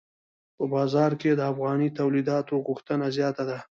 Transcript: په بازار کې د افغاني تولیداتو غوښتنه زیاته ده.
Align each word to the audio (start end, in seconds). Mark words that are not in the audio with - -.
په 0.57 0.63
بازار 0.73 1.11
کې 1.21 1.31
د 1.35 1.41
افغاني 1.51 1.89
تولیداتو 1.99 2.53
غوښتنه 2.67 3.05
زیاته 3.17 3.43
ده. 3.49 3.59